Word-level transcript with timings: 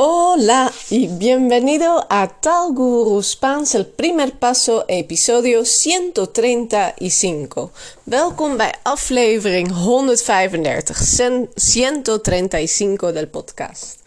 Hola 0.00 0.72
y 0.90 1.08
bienvenido 1.08 2.06
a 2.08 2.28
Tal 2.28 2.72
Guru 2.72 3.20
Spaans, 3.20 3.74
el 3.74 3.84
primer 3.84 4.38
paso, 4.38 4.84
episodio 4.86 5.64
135. 5.64 7.72
Welkom 8.04 8.56
bij 8.56 8.74
aflevering 8.84 9.72
135, 9.72 11.48
135 11.56 13.12
del 13.12 13.28
podcast. 13.28 13.98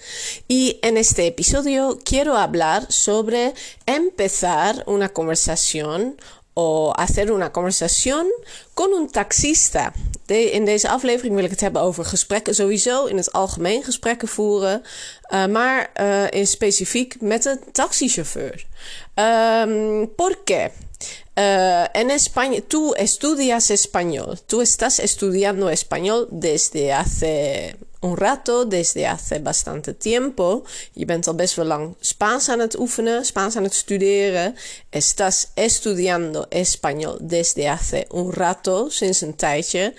Y 0.48 0.80
en 0.82 0.96
este 0.96 1.26
episodio 1.26 2.00
quiero 2.06 2.38
hablar 2.38 2.86
sobre 2.88 3.54
empezar 3.86 4.84
una 4.86 5.10
conversación 5.10 6.16
o 6.62 6.94
hacer 6.96 7.32
una 7.32 7.52
conversación 7.52 8.26
con 8.74 8.94
un 8.94 9.10
taxista. 9.10 9.94
in 10.32 10.66
deze 10.66 10.90
aflevering 10.90 11.36
wil 11.36 11.44
ik 11.44 11.50
het 11.50 11.62
hebben 11.62 11.82
over 11.82 12.06
gesprekken 12.06 12.56
sowieso, 12.56 13.06
in 13.06 13.18
het 13.18 13.32
algemeen 13.32 13.84
gesprekken 13.84 14.28
voeren, 14.28 14.84
uh, 15.34 15.46
maar 15.46 15.92
uh, 16.02 16.24
in 16.30 16.48
specifiek 16.48 17.22
met 17.22 17.46
een 17.46 17.60
taxichauffeur. 17.72 18.66
Um, 19.16 20.16
¿Por 20.16 20.38
qué? 20.44 20.70
Uh, 21.36 21.96
en 21.96 22.10
España, 22.10 22.62
tú 22.68 22.94
estudias 22.94 23.70
español, 23.70 24.38
tú 24.46 24.62
estás 24.62 25.00
estudiando 25.00 25.70
español 25.70 26.28
desde 26.30 26.94
hace 26.94 27.76
un 28.02 28.18
rato, 28.18 28.66
desde 28.66 29.08
hace 29.08 29.40
bastante 29.40 29.98
tiempo. 29.98 30.64
Je 30.94 31.06
bent 31.06 31.28
al 31.28 31.36
best 31.36 31.56
wel 31.56 31.66
lang 31.66 31.96
Spaans 32.00 32.50
aan 32.50 32.60
het 32.60 32.80
oefenen, 32.80 33.26
Spaans 33.26 33.56
aan 33.56 33.64
het 33.64 33.74
studeren. 33.74 34.56
Estás 34.90 35.48
estudiando 35.54 36.46
español 36.50 37.18
desde 37.22 37.70
hace 37.70 38.06
un 38.14 38.32
rato, 38.34 38.90
sinds 38.90 39.22
een 39.22 39.36
tijdje. 39.36 39.94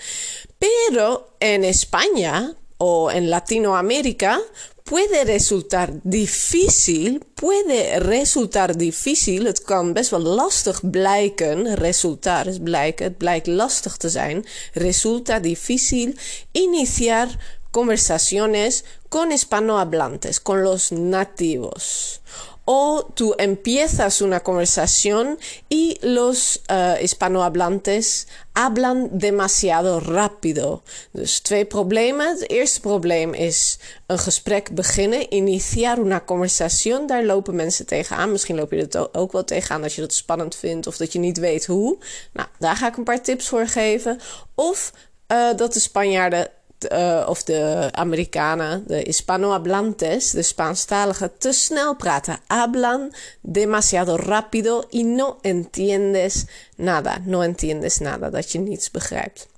Pero 0.58 1.26
en 1.38 1.62
España 1.62 2.54
o 2.76 3.08
en 3.08 3.28
Latinoamérica 3.28 4.40
puede 4.82 5.24
resultar 5.24 5.90
difícil, 6.02 7.20
puede 7.34 7.98
resultar 7.98 8.76
difícil, 8.76 9.44
het 9.44 9.62
kan 9.62 9.92
best 9.92 10.10
wel 10.10 10.20
lastig 10.20 10.90
blijken, 10.90 11.74
resultar 11.74 12.46
is 12.46 12.58
blijken, 12.58 13.04
het 13.04 13.18
blijkt 13.18 13.46
lastig 13.46 13.96
te 13.96 14.08
zijn, 14.08 14.44
resulta 14.72 15.38
difícil 15.38 16.12
iniciar 16.52 17.28
conversaciones 17.72 18.84
con 19.08 19.32
hispanohablantes, 19.32 20.38
con 20.38 20.62
los 20.62 20.92
nativos. 20.92 22.20
O 22.64 23.10
tú 23.14 23.34
empiezas 23.38 24.20
una 24.20 24.40
conversación 24.40 25.36
y 25.68 25.98
los 26.00 26.60
uh, 26.70 27.02
hispanohablantes 27.02 28.28
hablan 28.54 29.18
demasiado 29.18 29.98
rápido. 29.98 30.82
Dus 31.12 31.40
twee 31.40 31.64
problemen. 31.64 32.28
Het 32.28 32.50
eerste 32.50 32.80
probleem 32.80 33.34
is 33.34 33.78
een 34.06 34.18
gesprek 34.18 34.74
beginnen, 34.74 35.34
initiar 35.34 35.98
una 35.98 36.24
conversación. 36.24 37.06
Daar 37.06 37.24
lopen 37.24 37.54
mensen 37.54 37.86
tegenaan. 37.86 38.32
Misschien 38.32 38.56
loop 38.56 38.70
je 38.70 38.86
er 38.86 39.08
ook 39.14 39.32
wel 39.32 39.44
tegenaan 39.44 39.82
als 39.82 39.94
je 39.94 40.00
dat 40.00 40.14
spannend 40.14 40.54
vindt 40.54 40.86
of 40.86 40.96
dat 40.96 41.12
je 41.12 41.18
niet 41.18 41.38
weet 41.38 41.66
hoe. 41.66 41.98
Nou, 42.32 42.48
daar 42.58 42.76
ga 42.76 42.86
ik 42.86 42.96
een 42.96 43.04
paar 43.04 43.22
tips 43.22 43.48
voor 43.48 43.66
geven. 43.66 44.20
Of 44.54 44.92
uh, 45.32 45.56
dat 45.56 45.72
de 45.72 45.80
Spanjaarden 45.80 46.48
uh, 46.90 47.28
of 47.28 47.42
de 47.44 47.88
Amerikanen, 47.92 48.84
de 48.86 49.04
hispanohablantes, 49.04 50.30
de 50.30 50.42
Spaanstaligen, 50.42 51.30
te 51.38 51.52
snel 51.52 51.96
praten. 51.96 52.38
Hablan 52.46 53.12
demasiado 53.40 54.16
rápido 54.16 54.86
y 54.90 55.04
no 55.04 55.38
entiendes 55.42 56.46
nada. 56.76 57.20
No 57.24 57.42
entiendes 57.42 57.98
nada, 57.98 58.30
dat 58.30 58.52
je 58.52 58.58
niets 58.58 58.90
begrijpt. 58.90 59.48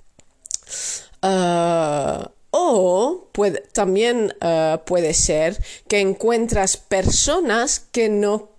Uh, 1.21 2.25
o 2.51 3.29
también 3.73 4.35
uh, 4.41 4.77
puede 4.85 5.13
ser 5.15 5.57
que 5.87 5.99
encuentras 5.99 6.77
personas 6.77 7.81
que 7.91 8.09
no 8.09 8.54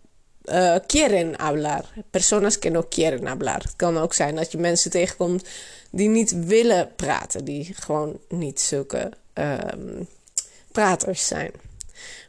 uh, 0.45 0.75
quieren 0.87 1.33
hablar. 1.37 1.85
Personas 2.09 2.59
que 2.59 2.69
no 2.69 2.85
quieren 2.89 3.27
hablar. 3.27 3.61
Het 3.61 3.75
kan 3.75 3.97
ook 3.97 4.13
zijn 4.13 4.35
dat 4.35 4.51
je 4.51 4.57
mensen 4.57 4.91
tegenkomt 4.91 5.47
die 5.89 6.09
niet 6.09 6.45
willen 6.45 6.91
praten, 6.95 7.45
die 7.45 7.73
gewoon 7.73 8.19
niet 8.29 8.59
zulke 8.59 9.11
um, 9.33 10.07
praters 10.71 11.27
zijn. 11.27 11.51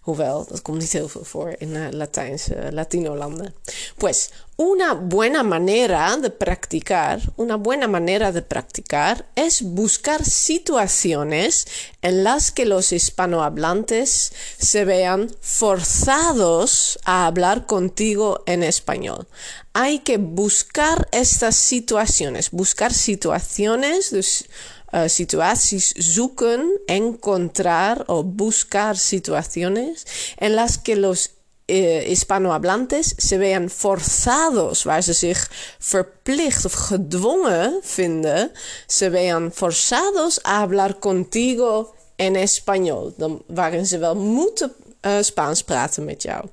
Hoewel, 0.00 0.46
dat 0.48 0.62
komt 0.62 0.78
niet 0.78 0.94
uh, 0.94 1.88
Latijnse, 1.90 2.68
Latino-landen. 2.70 3.54
Pues, 3.96 4.30
una 4.58 4.94
buena 4.94 5.42
manera 5.42 6.16
de 6.16 6.30
practicar, 6.30 7.20
una 7.36 7.56
buena 7.56 7.86
manera 7.86 8.32
de 8.32 8.40
practicar 8.40 9.26
es 9.34 9.60
buscar 9.60 10.24
situaciones 10.24 11.66
en 12.00 12.24
las 12.24 12.52
que 12.52 12.64
los 12.64 12.90
hispanohablantes 12.90 14.32
se 14.56 14.86
vean 14.86 15.30
forzados 15.42 16.98
a 17.04 17.26
hablar 17.26 17.66
contigo 17.66 18.44
en 18.46 18.62
español. 18.62 19.26
Hay 19.74 19.98
que 19.98 20.16
buscar 20.16 21.06
estas 21.12 21.56
situaciones, 21.56 22.50
buscar 22.50 22.94
situaciones, 22.94 24.54
uh, 24.92 25.02
situaties 25.06 25.92
zoeken, 25.92 26.80
encontrar 26.86 28.02
o 28.06 28.24
buscar 28.24 28.96
situaciones 28.96 30.06
en 30.38 30.54
las 30.54 30.78
que 30.78 30.96
los 30.96 31.30
uh, 31.66 32.08
hispanohablantes 32.08 33.14
se 33.16 33.38
vean 33.38 33.70
forzados, 33.70 34.82
waar 34.82 35.02
ze 35.02 35.12
zich 35.12 35.50
verplicht 35.78 36.64
of 36.64 36.72
gedwongen 36.72 37.80
vinden, 37.82 38.50
se 38.86 39.10
vean 39.10 39.50
forzados 39.54 40.44
a 40.44 40.60
hablar 40.60 40.98
contigo 40.98 41.94
en 42.16 42.34
español, 42.34 43.14
dan, 43.16 43.42
waarin 43.46 43.86
ze 43.86 43.98
wel 43.98 44.16
moeten 44.16 44.72
uh, 45.02 45.16
Spaans 45.20 45.62
praten 45.62 46.04
met 46.04 46.22
jou. 46.22 46.44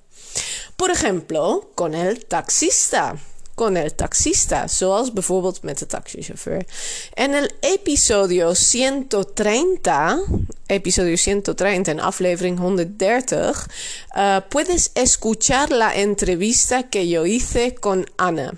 Por 0.75 0.89
ejemplo, 0.89 1.71
con 1.73 1.93
el 1.93 2.27
taxista. 2.27 3.15
Con 3.55 3.77
el 3.77 3.95
taxista, 3.95 4.67
zoals 4.67 5.13
bijvoorbeeld 5.13 5.63
met 5.63 5.79
de 5.79 5.85
taxichauffeur. 5.85 6.65
En 7.13 7.33
el 7.33 7.49
episodio 7.59 8.53
130, 8.53 10.23
episodio 10.65 11.15
130 11.15 11.91
en 11.91 11.99
aflevering 11.99 12.57
130, 12.57 13.67
uh, 14.15 14.37
puedes 14.49 14.89
escuchar 14.93 15.69
la 15.69 15.93
entrevista 15.93 16.89
que 16.89 17.07
yo 17.07 17.25
hice 17.25 17.73
con 17.79 18.05
Anna. 18.15 18.53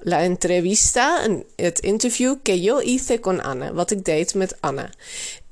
La 0.00 0.24
entrevista, 0.24 1.26
het 1.56 1.78
interview 1.78 2.36
que 2.42 2.60
yo 2.60 2.80
hice 2.80 3.20
con 3.20 3.42
Anna, 3.42 3.72
wat 3.72 3.90
ik 3.90 4.04
deed 4.04 4.34
met 4.34 4.56
Anna. 4.60 4.90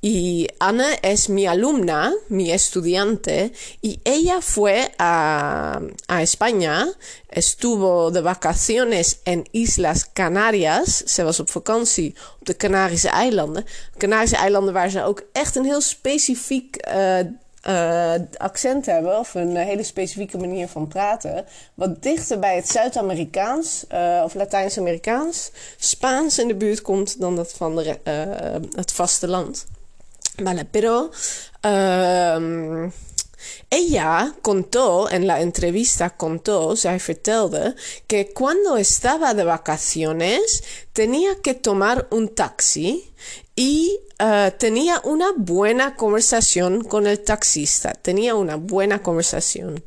Y 0.06 0.48
Ana 0.58 0.98
es 1.00 1.30
mi 1.30 1.46
alumna, 1.46 2.12
mi 2.28 2.50
estudiante, 2.50 3.52
y 3.80 4.00
ella 4.04 4.42
fue 4.42 4.92
a, 4.98 5.80
a, 6.08 6.20
España, 6.22 6.86
estuvo 7.30 8.10
de 8.10 8.20
vacaciones 8.20 9.20
en 9.24 9.44
Islas 9.52 10.04
Canarias. 10.04 10.98
Ze 11.06 11.24
was 11.24 11.40
op 11.40 11.50
vakantie 11.50 12.14
op 12.40 12.46
de 12.46 12.56
Canarische 12.56 13.08
eilanden. 13.08 13.64
Canarische 13.96 14.36
eilanden 14.36 14.74
waar 14.74 14.90
ze 14.90 15.02
ook 15.02 15.22
echt 15.32 15.56
een 15.56 15.64
heel 15.64 15.80
specifiek 15.80 16.86
uh, 16.88 17.18
uh, 17.68 18.14
accent 18.36 18.86
hebben, 18.86 19.18
of 19.18 19.34
een 19.34 19.56
hele 19.56 19.82
specifieke 19.82 20.38
manier 20.38 20.68
van 20.68 20.88
praten, 20.88 21.44
wat 21.74 22.02
dichter 22.02 22.38
bij 22.38 22.56
het 22.56 22.68
Zuid-Amerikaans 22.68 23.84
uh, 23.92 24.22
of 24.24 24.34
Latijns-Amerikaans, 24.34 25.50
Spaans 25.76 26.38
in 26.38 26.48
de 26.48 26.54
buurt 26.54 26.82
komt 26.82 27.20
dan 27.20 27.36
dat 27.36 27.52
van 27.52 27.76
de, 27.76 27.98
uh, 28.04 28.68
het 28.76 28.92
vasteland. 28.92 29.66
Vale, 30.38 30.64
pero 30.64 31.12
um, 31.62 32.90
ella 33.70 34.34
contó, 34.42 35.08
en 35.10 35.26
la 35.26 35.40
entrevista 35.40 36.10
contó, 36.10 36.76
zij 36.76 36.98
vertelde, 36.98 37.74
que 38.06 38.32
cuando 38.32 38.76
estaba 38.76 39.34
de 39.34 39.44
vacaciones 39.44 40.64
tenía 40.92 41.36
que 41.42 41.54
tomar 41.54 42.08
un 42.10 42.34
taxi 42.34 43.12
y 43.54 44.00
uh, 44.20 44.50
tenía 44.58 45.00
una 45.04 45.32
buena 45.36 45.94
conversación 45.94 46.82
con 46.82 47.06
el 47.06 47.20
taxista, 47.20 47.92
tenía 47.92 48.34
una 48.34 48.56
buena 48.56 49.02
conversación. 49.02 49.84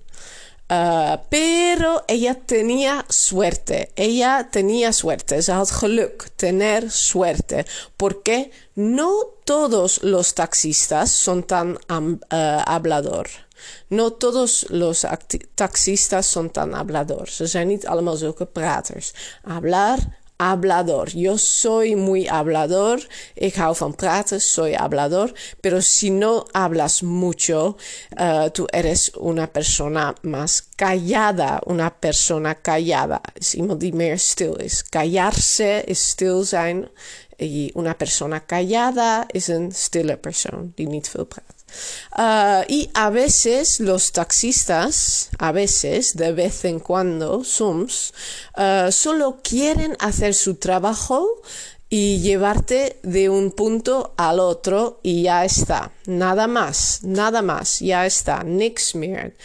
Uh, 0.70 1.18
pero 1.30 2.04
ella 2.10 2.36
tenía 2.36 3.06
suerte. 3.08 3.94
Ella 3.96 4.50
tenía 4.52 4.92
suerte. 4.92 5.42
Ze 5.42 5.54
had 5.54 5.68
geluk. 5.68 6.30
Tener 6.36 6.92
suerte. 6.92 7.66
Porque 7.96 8.52
no 8.76 9.37
todos 9.48 10.00
los 10.04 10.34
taxistas 10.34 11.10
son 11.12 11.44
tan 11.44 11.78
uh, 11.88 12.62
hablador. 12.66 13.30
No 13.90 14.12
todos 14.12 14.66
los 14.70 15.06
taxistas 15.56 16.26
son 16.26 16.50
tan 16.52 16.74
hablador. 16.74 17.28
Ze 17.28 17.46
zijn 17.46 17.68
niet 17.68 17.88
allemaal 17.88 18.16
zulke 18.16 18.46
praters. 18.46 19.14
Hablar 19.44 19.98
hablador. 20.38 21.10
Yo 21.16 21.38
soy 21.38 21.96
muy 21.96 22.28
hablador. 22.28 23.08
Ik 23.34 23.56
hou 23.56 23.76
van 23.76 23.96
praten, 23.96 24.42
soy 24.42 24.74
hablador. 24.74 25.34
Pero 25.62 25.82
si 25.82 26.10
no 26.10 26.46
hablas 26.52 27.02
mucho, 27.04 27.78
uh, 28.20 28.50
tú 28.50 28.68
eres 28.72 29.12
una 29.16 29.48
persona 29.48 30.16
más 30.22 30.62
callada. 30.76 31.62
Una 31.66 31.90
persona 31.90 32.56
callada. 32.56 33.22
Is 33.36 33.56
iemand 33.56 33.82
die 33.82 33.94
meer 33.94 34.20
stil 34.20 34.56
is. 34.62 34.84
Callarse 34.84 35.84
is 35.88 36.10
stil 36.10 36.44
zijn. 36.44 36.88
Y 37.40 37.72
una 37.76 37.94
persona 37.94 38.46
callada 38.46 39.26
is 39.32 39.48
een 39.48 39.72
stille 39.72 40.18
persoon 40.18 40.72
die 40.76 40.88
niet 40.88 41.10
veel 41.10 41.26
praat. 41.26 41.57
Uh, 42.18 42.64
y 42.68 42.90
a 42.94 43.10
veces 43.10 43.80
los 43.80 44.12
taxistas, 44.12 45.30
a 45.38 45.52
veces, 45.52 46.16
de 46.16 46.32
vez 46.32 46.66
en 46.66 46.80
cuando, 46.80 47.44
soms, 47.44 48.14
uh, 48.58 48.92
solo 48.92 49.40
quieren 49.44 49.96
hacer 50.00 50.34
su 50.34 50.56
trabajo 50.56 51.28
y 51.90 52.20
llevarte 52.20 53.00
de 53.04 53.30
un 53.30 53.52
punto 53.52 54.14
al 54.18 54.40
otro 54.40 55.00
y 55.04 55.24
ya 55.24 55.46
está. 55.46 55.92
Nada 56.06 56.48
más, 56.48 57.00
nada 57.04 57.42
más, 57.42 57.80
ya 57.80 58.06
está, 58.06 58.44
niks 58.44 58.96
meer. 58.96 59.36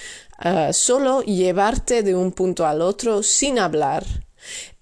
Uh, 0.45 0.73
solo 0.73 1.23
llevarte 1.23 2.03
de 2.03 2.15
un 2.15 2.33
punto 2.33 2.67
al 2.67 2.83
otro 2.83 3.23
sin 3.23 3.59
hablar. 3.59 4.05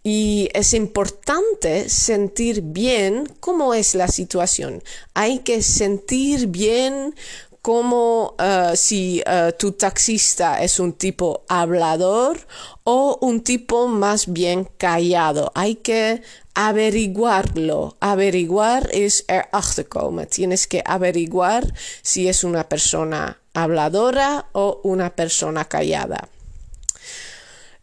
Y 0.02 0.48
es 0.54 0.72
importante 0.72 1.90
sentir 1.90 2.62
bien 2.62 3.30
cómo 3.40 3.74
es 3.74 3.94
la 3.94 4.08
situación. 4.08 4.82
Hay 5.12 5.40
que 5.40 5.62
sentir 5.62 6.46
bien 6.46 7.14
como 7.62 8.36
uh, 8.38 8.74
si 8.74 9.22
uh, 9.26 9.52
tu 9.58 9.72
taxista 9.72 10.62
es 10.62 10.80
un 10.80 10.94
tipo 10.94 11.44
hablador 11.48 12.38
o 12.84 13.18
un 13.20 13.42
tipo 13.42 13.88
más 13.88 14.32
bien 14.32 14.66
callado. 14.78 15.52
Hay 15.54 15.74
que 15.76 16.22
averiguarlo. 16.54 17.96
Averiguar 18.00 18.88
es 18.92 19.24
erachter 19.28 19.88
komen. 19.88 20.26
Tienes 20.26 20.66
que 20.66 20.82
averiguar 20.86 21.74
si 22.00 22.28
es 22.28 22.44
una 22.44 22.68
persona 22.68 23.38
habladora 23.52 24.46
o 24.52 24.80
una 24.82 25.10
persona 25.14 25.66
callada. 25.66 26.28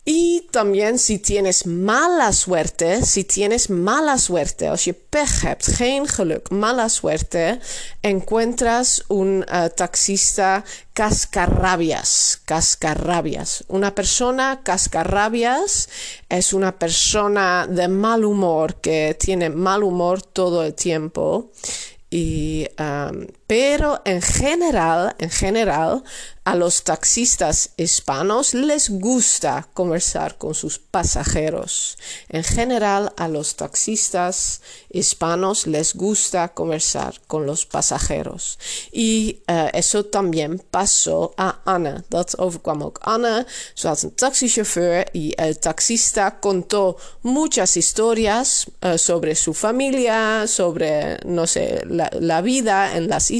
Y 0.10 0.48
también 0.52 1.00
si 1.00 1.20
tienes 1.20 1.66
mala 1.66 2.32
suerte, 2.32 3.06
si 3.06 3.26
tienes 3.26 3.70
mala 3.70 4.18
suerte, 4.18 4.70
als 4.70 4.86
je 4.86 4.94
pech 4.94 5.58
geen 5.76 6.08
geluk, 6.08 6.48
mala 6.50 6.88
suerte, 6.88 7.60
encuentras 8.02 9.04
un 9.10 9.44
uh, 9.44 9.68
taxista 9.76 10.64
cascarrabias, 10.94 12.40
cascarrabias. 12.46 13.66
Una 13.68 13.94
persona 13.94 14.62
cascarrabias 14.64 15.90
es 16.30 16.54
una 16.54 16.80
persona 16.80 17.68
de 17.68 17.90
mal 17.90 18.24
humor 18.24 18.80
que 18.80 19.14
tiene 19.20 19.50
mal 19.50 19.84
humor 19.84 20.22
todo 20.22 20.64
el 20.64 20.74
tiempo 20.74 21.52
y, 22.10 22.66
pero 23.48 24.02
en 24.04 24.22
general, 24.22 25.16
en 25.20 25.30
general, 25.30 26.04
a 26.44 26.56
los 26.56 26.84
taxistas 26.84 27.72
hispanos 27.76 28.54
les 28.54 28.90
gusta 28.90 29.68
conversar 29.74 30.38
con 30.38 30.54
sus 30.56 30.80
pasajeros. 30.80 31.98
En 32.30 32.44
general, 32.44 33.12
a 33.18 33.28
los 33.28 33.56
taxistas 33.56 34.62
hispanos 34.90 35.68
les 35.68 35.94
gusta 35.94 36.48
conversar 36.50 37.20
con 37.28 37.46
los 37.46 37.66
pasajeros. 37.66 38.60
Y 38.94 39.42
uh, 39.50 39.68
eso 39.74 40.06
también 40.06 40.60
pasó 40.72 41.34
a 41.38 41.60
Anne. 41.66 42.06
Dat 42.10 42.38
overkwam 42.38 42.82
ook 42.82 43.00
Anne. 43.02 43.46
Ze 43.76 43.88
had 43.88 44.04
een 44.04 44.16
taxichauffeur 44.16 45.06
y 45.12 45.34
el 45.36 45.60
taxista 45.60 46.40
contó 46.40 46.98
muchas 47.24 47.76
historias 47.76 48.68
uh, 48.86 48.96
sobre 48.96 49.36
su 49.36 49.54
familia, 49.54 50.48
sobre, 50.48 51.20
no 51.26 51.46
sé, 51.46 51.84
la, 51.90 52.10
la 52.20 52.42
vida 52.42 52.96
en 52.96 53.10
las 53.10 53.32
islas. 53.32 53.37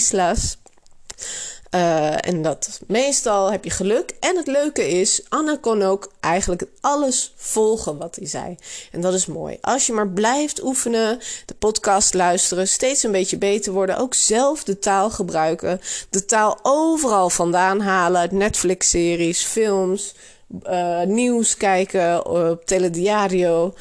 Uh, 1.72 2.28
en 2.28 2.42
dat 2.42 2.80
meestal 2.88 3.52
heb 3.52 3.64
je 3.64 3.70
geluk. 3.70 4.14
En 4.20 4.38
het 4.38 4.48
leuke 4.48 4.90
is, 4.90 5.22
Anne 5.30 5.60
kon 5.60 5.82
ook 5.82 6.12
eigenlijk 6.20 6.64
alles 6.82 7.34
volgen 7.36 7.98
wat 7.98 8.16
hij 8.16 8.28
zei. 8.28 8.56
En 8.92 9.02
dat 9.02 9.14
is 9.14 9.26
mooi. 9.26 9.58
Als 9.62 9.88
je 9.88 9.94
maar 9.94 10.10
blijft 10.10 10.64
oefenen, 10.64 11.20
de 11.46 11.54
podcast 11.54 12.14
luisteren, 12.14 12.68
steeds 12.68 13.04
een 13.04 13.12
beetje 13.12 13.38
beter 13.38 13.74
worden, 13.74 13.98
ook 13.98 14.14
zelf 14.14 14.64
de 14.64 14.80
taal 14.80 15.10
gebruiken, 15.10 15.82
de 16.10 16.26
taal 16.26 16.60
overal 16.62 17.30
vandaan 17.30 17.80
halen, 17.80 18.38
Netflix-series, 18.38 19.44
films, 19.44 20.16
uh, 20.64 21.02
nieuws 21.02 21.58
kijken 21.58 22.26
op 22.26 22.66
telediario 22.66 23.74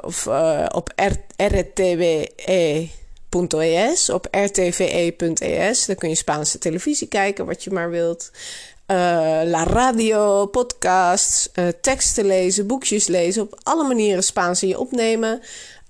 of 0.00 0.26
op 0.72 0.92
RTWE 1.36 2.90
op 4.12 4.28
rtve.es. 4.30 5.86
Dan 5.86 5.96
kun 5.96 6.08
je 6.08 6.14
Spaanse 6.14 6.58
televisie 6.58 7.08
kijken, 7.08 7.46
wat 7.46 7.64
je 7.64 7.70
maar 7.70 7.90
wilt. 7.90 8.30
Uh, 8.86 8.96
la 9.44 9.64
radio, 9.64 10.46
podcasts, 10.46 11.48
uh, 11.54 11.68
teksten 11.80 12.26
lezen, 12.26 12.66
boekjes 12.66 13.06
lezen. 13.06 13.42
Op 13.42 13.58
alle 13.62 13.84
manieren 13.84 14.22
Spaans 14.22 14.62
in 14.62 14.68
je 14.68 14.78
opnemen. 14.78 15.40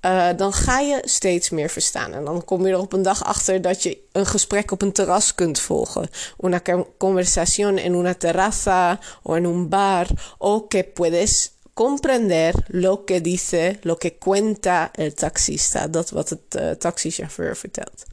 Uh, 0.06 0.28
dan 0.36 0.52
ga 0.52 0.78
je 0.78 1.00
steeds 1.04 1.50
meer 1.50 1.70
verstaan. 1.70 2.12
En 2.12 2.24
dan 2.24 2.44
kom 2.44 2.66
je 2.66 2.72
er 2.72 2.78
op 2.78 2.92
een 2.92 3.02
dag 3.02 3.24
achter 3.24 3.62
dat 3.62 3.82
je 3.82 3.98
een 4.12 4.26
gesprek 4.26 4.70
op 4.70 4.82
een 4.82 4.92
terras 4.92 5.34
kunt 5.34 5.58
volgen. 5.58 6.08
Una 6.44 6.62
conversación 6.98 7.76
en 7.76 7.94
una 7.94 8.14
terraza 8.14 8.98
o 9.22 9.34
en 9.34 9.44
un 9.44 9.68
bar. 9.68 10.06
O 10.38 10.66
que 10.68 10.84
puedes 10.84 11.55
comprender 11.76 12.54
lo 12.68 13.04
que 13.04 13.20
dice, 13.20 13.78
lo 13.82 13.96
que 13.96 14.16
cuenta 14.16 14.90
el 14.94 15.14
taxista. 15.14 15.86
Dat 15.86 16.10
wat 16.10 16.28
het 16.28 16.54
uh, 16.54 16.70
taxichauffeur 16.70 17.56
vertelt. 17.56 18.04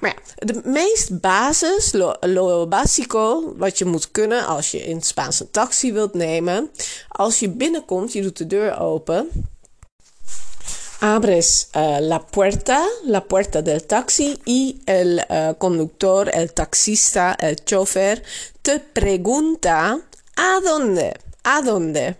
Maar 0.00 0.10
ja, 0.10 0.46
de 0.46 0.60
meest 0.64 1.20
basis, 1.20 1.92
lo, 1.92 2.14
lo 2.20 2.66
básico, 2.66 3.54
wat 3.56 3.78
je 3.78 3.84
moet 3.84 4.10
kunnen 4.10 4.46
als 4.46 4.70
je 4.70 4.84
in 4.84 4.96
het 4.96 5.06
Spaans 5.06 5.40
een 5.40 5.50
taxi 5.50 5.92
wilt 5.92 6.14
nemen. 6.14 6.70
Als 7.08 7.38
je 7.38 7.48
binnenkomt, 7.48 8.12
je 8.12 8.22
doet 8.22 8.36
de 8.36 8.46
deur 8.46 8.78
open. 8.78 9.30
Abres 10.98 11.68
uh, 11.76 11.96
la 12.00 12.18
puerta, 12.18 12.88
la 13.04 13.20
puerta 13.20 13.62
del 13.62 13.86
taxi 13.86 14.36
y 14.44 14.80
el 14.84 15.24
uh, 15.30 15.50
conductor, 15.58 16.28
el 16.28 16.52
taxista, 16.52 17.34
el 17.34 17.56
chofer 17.64 18.22
te 18.62 18.80
pregunta 18.92 20.00
¿a 20.34 20.60
dónde? 20.64 21.12
¿A 21.42 21.62
dónde? 21.62 22.16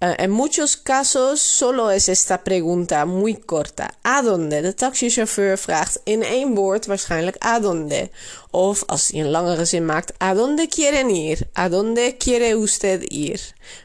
Uh, 0.00 0.14
en 0.16 0.30
muchos 0.30 0.76
casos 0.76 1.40
solo 1.40 1.90
es 1.90 2.08
esta 2.08 2.44
pregunta 2.44 3.04
muy 3.04 3.34
corta. 3.34 3.98
¿A 4.04 4.22
dónde? 4.22 4.62
De 4.62 4.72
taxichauffeur 4.72 5.58
vraagt 5.58 6.00
in 6.04 6.22
één 6.22 6.54
woord 6.54 6.86
waarschijnlijk 6.86 7.36
¿a 7.44 7.60
dónde? 7.60 8.10
Of 8.50 8.84
als 8.86 9.08
hij 9.08 9.20
een 9.20 9.30
langere 9.30 9.64
zin 9.64 9.84
maakt, 9.84 10.12
¿a 10.18 10.34
dónde 10.34 10.68
quieren 10.68 11.10
ir? 11.10 11.48
¿A 11.52 11.68
dónde 11.68 12.14
quiere 12.16 12.56
usted 12.56 13.02
ir? 13.02 13.40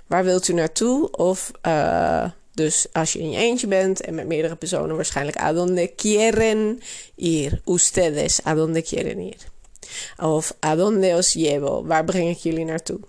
Waar 0.07 0.24
wilt 0.24 0.48
u 0.48 0.54
naartoe? 0.54 1.12
Of 1.12 1.51
uh, 1.68 2.25
dus 2.54 2.86
als 2.92 3.13
je 3.13 3.19
in 3.19 3.30
je 3.30 3.38
eentje 3.38 3.68
bent 3.68 4.01
en 4.01 4.16
met 4.16 4.27
meerdere 4.27 4.56
personen 4.56 4.95
waarschijnlijk 4.95 5.38
¿a 5.38 5.54
dónde 5.54 5.88
quieren 5.88 6.81
ir? 7.16 7.62
Ustedes, 7.66 8.39
¿a 8.44 8.56
dónde 8.56 8.81
quieren 8.81 9.19
ir? 9.19 9.38
Of 10.18 10.54
¿a 10.59 10.75
dónde 10.75 11.16
os 11.16 11.33
llevo? 11.33 11.86
Waar 11.86 12.06
breng 12.06 12.30
ik 12.30 12.38
jullie 12.38 12.66
naartoe? 12.66 12.99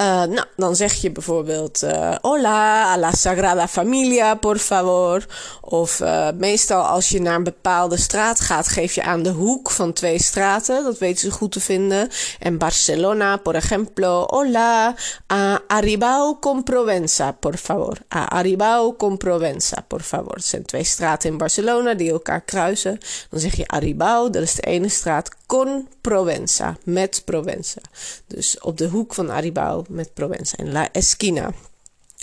Uh, 0.00 0.04
nou, 0.04 0.44
dan 0.56 0.76
zeg 0.76 0.94
je 0.94 1.10
bijvoorbeeld 1.10 1.82
uh, 1.82 2.14
hola 2.20 2.92
a 2.92 2.98
la 2.98 3.12
Sagrada 3.12 3.68
Familia, 3.68 4.34
por 4.34 4.58
favor. 4.58 5.26
Of 5.60 6.00
uh, 6.00 6.28
meestal 6.34 6.82
als 6.82 7.08
je 7.08 7.20
naar 7.20 7.34
een 7.34 7.44
bepaalde 7.44 7.96
straat 7.96 8.40
gaat, 8.40 8.68
geef 8.68 8.94
je 8.94 9.02
aan 9.02 9.22
de 9.22 9.30
hoek 9.30 9.70
van 9.70 9.92
twee 9.92 10.22
straten. 10.22 10.84
Dat 10.84 10.98
weten 10.98 11.20
ze 11.20 11.30
goed 11.30 11.52
te 11.52 11.60
vinden. 11.60 12.08
En 12.38 12.58
Barcelona, 12.58 13.36
por 13.36 13.54
ejemplo, 13.54 14.24
hola 14.26 14.94
a 15.32 15.60
Aribao 15.66 16.38
con 16.38 16.62
Provenza, 16.62 17.32
por 17.32 17.56
favor. 17.56 17.98
A 18.14 18.28
Aribao 18.30 18.96
con 18.96 19.16
Provenza, 19.16 19.84
por 19.86 20.00
favor. 20.00 20.34
Het 20.34 20.44
zijn 20.44 20.64
twee 20.64 20.84
straten 20.84 21.30
in 21.30 21.38
Barcelona 21.38 21.94
die 21.94 22.10
elkaar 22.10 22.40
kruisen. 22.40 22.98
Dan 23.30 23.40
zeg 23.40 23.54
je 23.54 23.66
Aribao, 23.68 24.30
dat 24.30 24.42
is 24.42 24.54
de 24.54 24.62
ene 24.62 24.88
straat, 24.88 25.36
con 25.46 25.88
Provenza, 26.00 26.76
met 26.84 27.22
Provenza. 27.24 27.80
Dus 28.26 28.60
op 28.60 28.78
de 28.78 28.88
hoek 28.88 29.14
van 29.14 29.30
Aribao 29.30 29.84
met 29.88 30.14
Provenza, 30.14 30.56
en 30.56 30.72
la 30.72 30.88
esquina. 30.92 31.52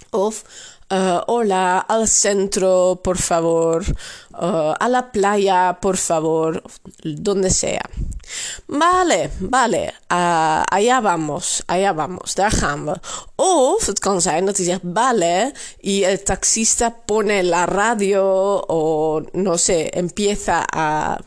Of 0.10 0.44
uh, 0.92 1.22
hola 1.26 1.80
al 1.88 2.08
centro, 2.08 3.00
por 3.02 3.18
favor, 3.18 3.84
uh, 4.32 4.74
a 4.80 4.90
la 4.90 5.12
playa, 5.12 5.78
por 5.82 5.98
favor, 5.98 6.62
donde 7.04 7.50
sea. 7.50 7.82
Vale, 8.68 9.30
vale, 9.40 9.94
uh, 10.12 10.64
allá 10.70 11.02
vamos, 11.02 11.64
allá 11.68 11.94
vamos, 11.94 12.36
daar 12.36 12.52
gaan 12.52 12.86
we. 12.86 12.96
Of 13.36 13.86
het 13.86 14.00
kan 14.00 14.22
zijn 14.22 14.46
dat 14.46 14.80
vale 14.94 15.54
y 15.80 16.04
el 16.04 16.24
taxista 16.24 16.96
pone 17.06 17.44
la 17.44 17.66
radio 17.66 18.24
o 18.68 19.22
no 19.32 19.58
sé, 19.58 19.90
empieza 19.90 20.66
a. 20.76 21.20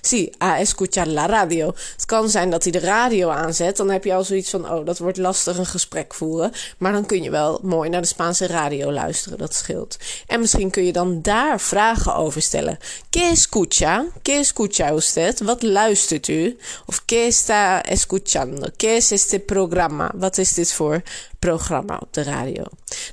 Sí, 0.00 0.32
a 0.42 0.58
escuchar 0.58 1.06
la 1.06 1.26
radio. 1.26 1.74
Het 1.92 2.04
kan 2.04 2.28
zijn 2.28 2.50
dat 2.50 2.62
hij 2.62 2.72
de 2.72 2.78
radio 2.78 3.28
aanzet. 3.28 3.76
Dan 3.76 3.90
heb 3.90 4.04
je 4.04 4.14
al 4.14 4.24
zoiets 4.24 4.50
van: 4.50 4.70
oh, 4.70 4.86
dat 4.86 4.98
wordt 4.98 5.18
lastig 5.18 5.58
een 5.58 5.66
gesprek 5.66 6.14
voeren. 6.14 6.52
Maar 6.78 6.92
dan 6.92 7.06
kun 7.06 7.22
je 7.22 7.30
wel 7.30 7.60
mooi 7.62 7.90
naar 7.90 8.00
de 8.00 8.06
Spaanse 8.06 8.46
radio 8.46 8.92
luisteren. 8.92 9.38
Dat 9.38 9.54
scheelt. 9.54 9.96
En 10.26 10.40
misschien 10.40 10.70
kun 10.70 10.84
je 10.84 10.92
dan 10.92 11.22
daar 11.22 11.60
vragen 11.60 12.14
over 12.14 12.42
stellen. 12.42 12.78
¿Qué 13.10 13.30
escucha? 13.30 14.04
¿Qué 14.22 14.32
escucha 14.32 14.94
usted? 14.94 15.40
Wat 15.40 15.62
luistert 15.62 16.28
u? 16.28 16.56
Of 16.86 17.02
¿Qué 17.04 17.26
está 17.26 17.80
escuchando? 17.80 18.68
¿Qué 18.76 18.96
es 18.96 19.10
este 19.10 19.38
programa? 19.38 20.10
Wat 20.14 20.38
is 20.38 20.54
dit 20.54 20.72
voor 20.72 21.02
programma 21.44 21.98
op 22.00 22.12
de 22.12 22.22
radio. 22.22 22.64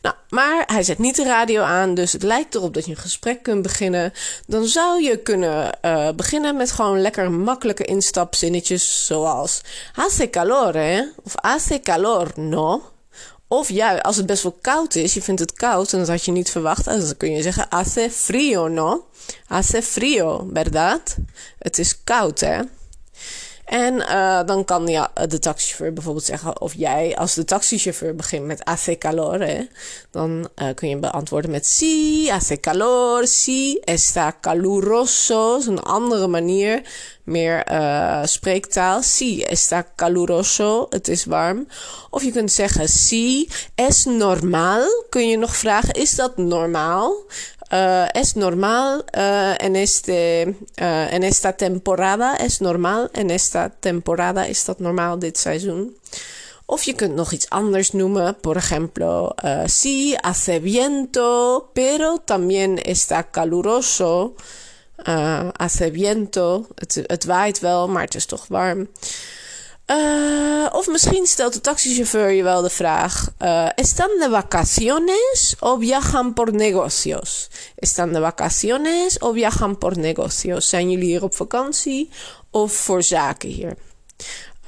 Nou, 0.02 0.16
maar 0.30 0.64
hij 0.66 0.84
zet 0.84 0.98
niet 0.98 1.16
de 1.16 1.24
radio 1.24 1.62
aan, 1.62 1.94
dus 1.94 2.12
het 2.12 2.24
lijkt 2.24 2.56
erop 2.56 2.74
dat 2.74 2.86
je 2.86 2.92
een 2.92 2.98
gesprek 2.98 3.44
kunt 3.44 3.62
beginnen. 3.62 4.14
Dan 4.48 4.66
zou 4.66 5.02
je 5.02 5.18
kunnen 5.18 5.78
uh, 5.82 6.10
beginnen 6.16 6.56
met 6.56 6.72
gewoon 6.72 7.02
lekker 7.02 7.32
makkelijke 7.32 7.84
instapzinnetjes 7.84 9.06
zoals 9.06 9.62
hace 9.94 10.30
calor, 10.30 10.74
hè? 10.76 11.04
Of 11.24 11.34
hace 11.42 11.80
calor, 11.80 12.32
no? 12.36 12.82
Of 13.48 13.70
ja, 13.70 13.98
als 13.98 14.16
het 14.16 14.26
best 14.26 14.44
wel 14.44 14.58
koud 14.62 14.96
is, 14.96 15.14
je 15.14 15.22
vindt 15.22 15.42
het 15.42 15.54
koud 15.54 15.94
en 15.94 16.00
dat 16.00 16.08
had 16.08 16.26
je 16.26 16.32
niet 16.32 16.52
verwacht, 16.52 16.86
dan 16.86 17.18
kun 17.18 17.32
je 17.32 17.42
zeggen 17.42 17.66
hace 17.70 18.10
frío, 18.12 18.68
no? 18.68 19.06
Hace 19.46 19.82
frío, 19.82 20.50
verdad? 20.54 21.16
Het 21.60 21.78
is 21.78 22.04
koud, 22.04 22.40
hè? 22.40 22.60
En 23.72 23.94
uh, 23.94 24.44
dan 24.46 24.66
kan 24.66 24.88
ja, 24.88 25.12
de 25.28 25.40
taxichauffeur 25.40 25.94
bijvoorbeeld 25.94 26.26
zeggen, 26.26 26.62
of 26.62 26.74
jij 26.74 27.16
als 27.16 27.34
de 27.34 27.46
taxichauffeur 27.46 28.16
begint 28.16 28.46
met 28.46 28.62
hace 28.64 28.98
calor, 28.98 29.42
hè, 29.42 29.68
dan 30.10 30.50
uh, 30.56 30.68
kun 30.76 30.90
je 30.90 30.98
beantwoorden 30.98 31.52
met 31.52 31.66
sí, 31.66 32.28
hace 32.30 32.60
calor, 32.60 33.28
sí, 33.28 33.80
está 33.86 34.40
caluroso. 34.42 35.52
Dat 35.52 35.60
is 35.60 35.68
een 35.68 35.80
andere 35.80 36.28
manier, 36.28 36.82
meer 37.24 37.72
uh, 37.72 38.24
spreektaal. 38.24 39.02
Sí, 39.02 39.44
está 39.44 39.84
caluroso, 39.96 40.88
het 40.90 41.08
is 41.08 41.26
warm. 41.26 41.68
Of 42.10 42.24
je 42.24 42.32
kunt 42.32 42.52
zeggen 42.52 42.88
sí, 42.88 43.50
es 43.76 44.06
normal. 44.06 45.06
Kun 45.10 45.28
je 45.28 45.38
nog 45.38 45.56
vragen, 45.56 45.94
is 45.94 46.16
dat 46.16 46.38
normaal? 46.38 47.26
Uh, 47.74 48.06
es 48.12 48.34
normal 48.34 49.06
uh, 49.18 49.54
en, 49.58 49.76
este, 49.76 50.56
uh, 50.82 51.14
en 51.14 51.24
esta 51.24 51.54
temporada, 51.54 52.36
es 52.36 52.60
normal 52.60 53.10
en 53.14 53.30
esta 53.30 53.70
temporada, 53.80 54.46
is 54.46 54.66
dat 54.66 54.80
normaal 54.80 55.20
dit 55.20 55.38
seizoen? 55.38 55.96
Of 56.66 56.84
je 56.84 56.94
kunt 56.94 57.16
nog 57.16 57.32
iets 57.32 57.50
anders 57.50 57.92
noemen, 57.92 58.36
por 58.42 58.56
ejemplo, 58.56 59.36
sí, 59.66 60.16
hace 60.22 60.60
viento, 60.60 61.70
pero 61.74 62.18
también 62.26 62.78
está 62.78 63.24
caluroso. 63.32 64.36
Hace 65.58 65.92
viento, 65.92 66.68
het 67.08 67.26
waait 67.26 67.60
wel, 67.60 67.88
maar 67.88 68.04
het 68.04 68.16
is 68.16 68.26
toch 68.26 68.48
warm. 68.48 68.88
Uh, 69.88 70.68
of 70.72 70.88
misschien 70.88 71.26
stelt 71.26 71.54
de 71.54 71.62
taxichauffeur 71.62 72.32
je 72.32 72.44
wel 72.44 72.62
de 72.62 72.70
vraag: 72.70 73.30
uh, 73.42 73.70
¿Están 73.76 74.10
de 74.20 74.30
vacaciones 74.30 75.56
o 75.60 75.78
viajan 75.78 76.34
por 76.34 76.54
negocios? 76.54 77.50
¿Están 77.76 78.14
de 78.14 78.20
vacaciones 78.20 79.22
o 79.22 79.32
viajan 79.32 79.78
por 79.78 79.98
negocios? 79.98 80.70
Zijn 80.70 80.92
jullie 80.92 81.06
hier 81.06 81.24
op 81.24 81.36
vakantie 81.36 82.10
of 82.50 82.74
voor 82.74 83.04
zaken 83.04 83.50
hier? 83.50 83.76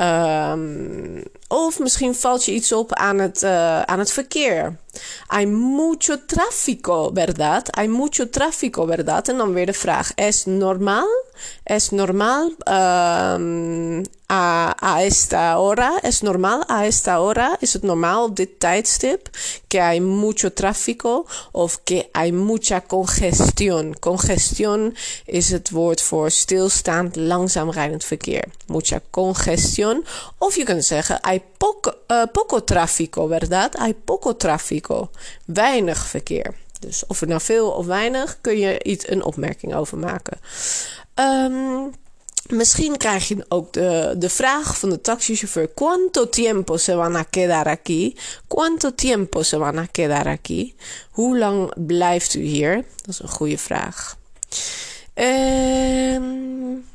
Um, 0.02 1.24
of 1.54 1.80
misschien 1.80 2.16
valt 2.16 2.46
je 2.46 2.52
iets 2.52 2.72
op 2.72 2.94
aan 2.94 3.20
het, 3.20 3.44
uh, 3.44 3.82
aan 3.82 4.00
het 4.00 4.12
verkeer. 4.12 4.78
Hay 5.28 5.46
mucho 5.46 6.26
tráfico, 6.26 7.12
¿verdad? 7.14 7.68
Hay 7.72 7.88
mucho 7.88 8.30
tráfico, 8.30 8.86
¿verdad? 8.86 9.30
En 9.30 9.38
dan 9.38 9.54
weer 9.54 9.66
de 9.66 9.74
vraag: 9.74 10.12
¿Es 10.16 10.46
normal? 10.46 11.08
¿Es 11.64 11.92
normal 11.92 12.56
um, 12.68 14.04
a, 14.28 14.76
a 14.80 15.04
esta 15.04 15.58
hora? 15.58 16.00
¿Es 16.02 16.22
normal 16.22 16.64
a 16.68 16.86
esta 16.86 17.20
hora? 17.20 17.58
Is 17.60 17.74
het 17.74 17.84
normaal 17.84 18.24
op 18.24 18.36
dit 18.36 18.60
tijdstip? 18.60 19.30
Que 19.68 19.82
hay 19.82 20.00
mucho 20.00 20.54
tráfico 20.54 21.26
of 21.52 21.80
que 21.84 22.10
hay 22.12 22.32
mucha 22.32 22.82
congestión. 22.82 24.00
Congestión 24.00 24.96
is 25.26 25.50
het 25.50 25.70
woord 25.70 26.02
voor 26.02 26.32
stilstaand, 26.32 27.16
langzaam 27.16 27.72
rijdend 27.72 28.04
verkeer. 28.04 28.44
Mucha 28.68 29.02
congestión. 29.10 30.06
Of 30.38 30.56
je 30.56 30.64
kunt 30.64 30.86
zeggen: 30.86 31.18
hay 31.22 31.43
poco, 31.58 31.94
uh, 32.08 32.24
poco 32.32 32.64
tráfico, 32.64 33.28
¿verdad? 33.28 33.74
Hay 33.78 33.94
poco 33.94 34.36
tráfico. 34.36 35.10
Weinig 35.46 35.98
verkeer. 35.98 36.54
Dus 36.80 37.06
of 37.08 37.20
het 37.20 37.30
nou 37.30 37.42
veel 37.42 37.70
of 37.70 37.86
weinig, 37.86 38.38
kun 38.42 38.58
je 38.58 38.84
iets 38.84 39.10
een 39.10 39.24
opmerking 39.24 39.76
over 39.76 39.98
maken. 39.98 40.40
Um, 41.16 41.94
misschien 42.48 42.98
krijg 42.98 43.28
je 43.28 43.46
ook 43.48 43.74
de, 43.74 44.16
de 44.18 44.30
vraag 44.30 44.80
van 44.80 44.90
de 44.90 45.02
taxichauffeur: 45.02 45.74
¿Cuánto 45.74 46.30
tiempo 46.30 46.78
se 46.78 46.96
van 46.96 47.16
a 47.16 47.24
quedar 47.24 47.68
aquí? 47.68 48.16
¿Cuánto 48.48 48.96
tiempo 48.96 49.44
se 49.44 49.58
van 49.58 49.78
a 49.78 49.88
quedar 49.88 50.28
aquí? 50.28 50.76
Hoe 51.12 51.38
lang 51.38 51.74
blijft 51.88 52.34
u 52.34 52.42
hier? 52.42 52.76
Dat 52.76 53.08
is 53.08 53.20
een 53.20 53.30
goede 53.30 53.58
vraag. 53.58 54.18
Um, 55.16 56.86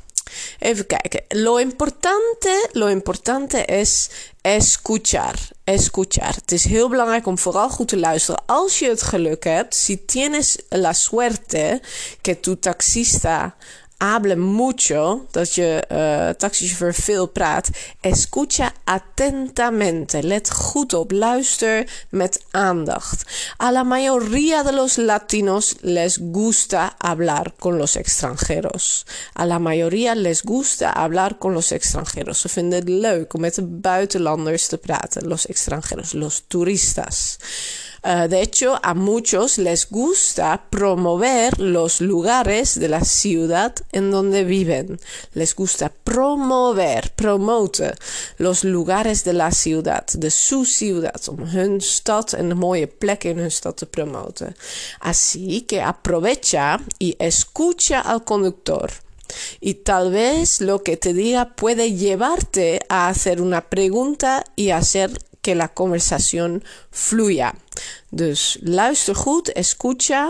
Even 0.59 0.85
kijken. 0.85 1.23
Lo 1.27 1.57
importante, 1.57 2.69
lo 2.71 2.87
importante 2.87 3.65
es 3.65 4.09
escuchar. 4.41 5.35
Escuchar. 5.63 6.35
Het 6.35 6.51
is 6.51 6.63
heel 6.63 6.89
belangrijk 6.89 7.25
om 7.25 7.37
vooral 7.37 7.69
goed 7.69 7.87
te 7.87 7.97
luisteren. 7.97 8.43
Als 8.45 8.79
je 8.79 8.87
het 8.87 9.01
geluk 9.01 9.43
hebt, 9.43 9.75
si 9.75 10.05
tienes 10.05 10.57
la 10.69 10.93
suerte 10.93 11.81
que 12.21 12.39
tu 12.39 12.59
taxista 12.59 13.55
hable 13.99 14.35
mucho, 14.35 15.25
dat 15.31 15.55
je 15.55 15.83
uh, 15.91 16.29
taxichauffeur 16.29 16.93
veel 16.93 17.25
praat. 17.25 17.69
Escucha 18.01 18.71
atentamente. 18.83 20.23
Let 20.23 20.51
goed 20.51 20.93
op. 20.93 21.11
Luister 21.11 21.87
met 22.09 22.43
aandacht. 22.51 23.23
A 23.57 23.71
la 23.71 23.83
mayoría 23.83 24.63
de 24.63 24.73
los 24.73 24.95
latinos 24.95 25.75
les 25.81 26.17
gusta 26.17 26.95
hablar 26.97 27.53
con 27.59 27.77
los 27.77 27.95
extranjeros. 27.95 29.05
A 29.33 29.45
la 29.45 29.59
mayoría 29.59 30.15
les 30.15 30.41
gusta 30.41 30.91
hablar 30.91 31.37
con 31.37 31.53
los 31.53 31.71
extranjeros. 31.71 32.39
Ze 32.39 32.49
vinden 32.53 32.79
het 32.79 32.89
leuk 32.89 33.33
om 33.33 33.41
met 33.41 33.55
de 33.55 33.63
buitenlanders 33.63 34.67
te 34.67 34.77
praten. 34.77 35.27
Los 35.27 35.45
extranjeros, 35.45 36.13
los 36.13 36.43
turistas. 36.47 37.37
Uh, 38.03 38.27
de 38.27 38.41
hecho, 38.41 38.79
a 38.81 38.93
muchos 38.93 39.57
les 39.57 39.89
gusta 39.89 40.63
promover 40.69 41.59
los 41.59 41.99
lugares 42.01 42.79
de 42.79 42.87
la 42.87 43.03
ciudad 43.03 43.75
en 43.91 44.11
donde 44.11 44.43
viven. 44.43 44.99
Les 45.33 45.53
gusta 45.53 45.91
promover, 46.03 47.11
promoten 47.15 47.93
los 48.37 48.63
lugares 48.63 49.23
de 49.23 49.33
la 49.33 49.51
ciudad, 49.51 50.05
de 50.13 50.31
su 50.31 50.65
ciudad, 50.65 51.19
om 51.27 51.43
hun 51.43 51.81
stad 51.81 52.33
en 52.35 52.49
de 52.49 52.55
mooie 52.55 52.87
plekken 52.87 53.37
in 53.37 53.43
hun 53.43 53.51
stad 53.51 53.75
te 53.75 53.85
promoten. 53.85 54.55
Así 55.01 55.61
que 55.61 55.81
aprovecha 55.81 56.79
y 56.99 57.15
escucha 57.19 58.01
al 58.01 58.23
conductor. 58.23 58.91
Y 59.59 59.75
tal 59.75 60.11
vez 60.11 60.61
lo 60.61 60.83
que 60.83 60.97
te 60.97 61.13
diga 61.13 61.55
puede 61.55 61.93
llevarte 61.93 62.81
a 62.89 63.09
hacer 63.09 63.41
una 63.41 63.69
pregunta 63.69 64.43
y 64.55 64.71
hacer 64.71 65.11
que 65.41 65.55
la 65.55 65.69
conversación 65.69 66.63
fluya. 66.91 67.55
Dus 68.09 68.57
luister 68.61 69.15
goed, 69.15 69.51
escucha. 69.53 70.29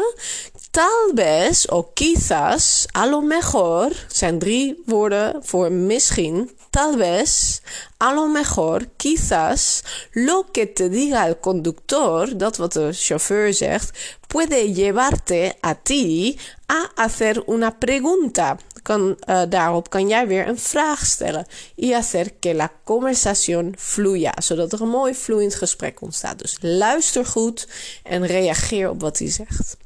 Tal 0.72 1.12
vez 1.16 1.68
o 1.70 1.92
quizás, 1.94 2.86
a 2.92 3.08
lo 3.08 3.22
mejor, 3.22 3.92
zijn 4.08 4.40
drie 4.40 4.82
woorden 4.86 5.40
voor 5.44 5.72
misschien. 5.72 6.50
Tal 6.70 6.98
vez, 6.98 7.62
a 7.98 8.14
lo 8.14 8.28
mejor, 8.28 8.88
quizás, 8.98 9.84
lo 10.12 10.46
que 10.52 10.74
te 10.74 10.90
diga 10.90 11.28
el 11.28 11.40
conductor, 11.40 12.38
dat 12.38 12.58
wat 12.58 12.74
de 12.74 12.94
chauffeur 12.94 13.54
zegt, 13.54 14.18
puede 14.28 14.72
llevarte 14.72 15.56
a 15.62 15.74
ti 15.74 16.38
a 16.68 16.92
hacer 16.96 17.44
una 17.46 17.72
pregunta. 17.72 18.58
Kan, 18.82 19.18
uh, 19.30 19.42
daarop 19.50 19.90
kan 19.90 20.08
jij 20.08 20.28
weer 20.28 20.48
een 20.48 20.60
vraag 20.60 21.06
stellen. 21.06 21.46
Y 21.76 21.94
hacer 21.94 22.32
que 22.40 22.54
la 22.54 22.72
conversación 22.84 23.74
fluya. 23.78 24.34
Zodat 24.42 24.74
er 24.74 24.82
een 24.82 24.90
mooi 24.90 25.16
vloeiend 25.16 25.56
gesprek 25.56 26.02
ontstaat. 26.02 26.40
Dus 26.40 26.58
luister 26.62 27.26
goed 27.26 27.68
en 28.04 28.26
reageer 28.26 28.90
op 28.90 29.02
wat 29.02 29.18
hij 29.18 29.32
zegt. 29.32 29.78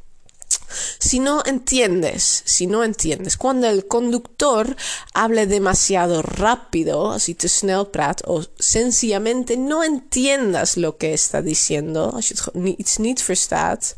Si 0.99 1.19
no 1.19 1.43
entiendes, 1.45 2.43
si 2.45 2.67
no 2.67 2.83
entiendes, 2.83 3.37
cuando 3.37 3.67
el 3.67 3.87
conductor 3.87 4.75
hable 5.13 5.47
demasiado 5.47 6.21
rápido, 6.21 7.11
así 7.11 7.33
te 7.33 7.47
snel 7.47 7.87
praat, 7.87 8.21
o 8.25 8.43
sencillamente 8.59 9.57
no 9.57 9.83
entiendas 9.83 10.77
lo 10.77 10.97
que 10.97 11.13
está 11.13 11.41
diciendo, 11.41 12.11
als 12.13 12.29
je 12.29 12.75
iets 12.77 12.97
niet 12.97 13.21
verstaat, 13.21 13.95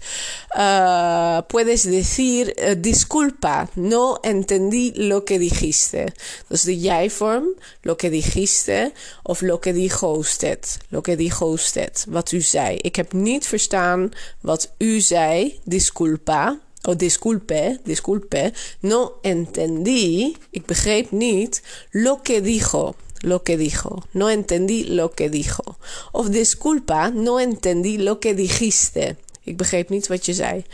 uh, 0.58 1.38
puedes 1.48 1.84
decir, 1.84 2.54
uh, 2.58 2.76
disculpa, 2.78 3.70
no 3.76 4.20
entendí 4.22 4.92
lo 4.96 5.24
que 5.24 5.40
dijiste. 5.40 6.14
Dus 6.48 6.64
de 6.64 6.80
jij-vorm, 6.80 7.46
lo 7.82 7.96
que 7.96 8.10
dijiste, 8.10 8.94
of 9.24 9.42
lo 9.42 9.60
que 9.60 9.74
dijo 9.74 10.14
usted, 10.14 10.60
lo 10.90 11.02
que 11.02 11.16
dijo 11.16 11.46
usted, 11.46 12.06
wat 12.08 12.32
u 12.32 12.42
zei. 12.42 12.78
Ik 12.78 12.96
heb 12.96 13.14
niet 13.14 13.48
verstaan 13.48 14.12
wat 14.42 14.72
u 14.78 15.00
zei, 15.00 15.60
disculpa. 15.64 16.60
Oh, 16.88 16.96
disculpe, 16.96 17.80
disculpe. 17.84 18.54
No 18.80 19.18
entendí. 19.22 20.36
Ik 20.50 20.66
begreep 20.66 21.12
niet. 21.12 21.62
Lo 21.92 22.22
que 22.22 22.42
dijo. 22.42 22.96
Lo 23.20 23.44
que 23.44 23.58
dijo. 23.58 24.04
No 24.12 24.30
entendí 24.30 24.84
lo 24.84 25.10
que 25.10 25.30
dijo. 25.30 25.78
Of 26.12 26.30
disculpa, 26.30 27.10
no 27.10 27.40
entendí 27.40 27.98
lo 27.98 28.20
que 28.20 28.36
dijiste. 28.36 29.16
Ik 29.44 29.58
begreep 29.58 29.90
niet 29.90 30.08
wat 30.08 30.26
je 30.26 30.34
zei. 30.34 30.66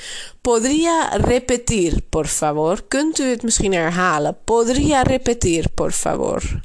Podría 0.42 1.10
repetir, 1.10 2.02
por 2.10 2.28
favor. 2.28 2.84
Kunt 2.88 3.20
u 3.20 3.24
het 3.24 3.44
misschien 3.44 3.74
herhalen? 3.74 4.38
Podría 4.44 5.02
repetir, 5.02 5.70
por 5.70 5.92
favor. 5.92 6.62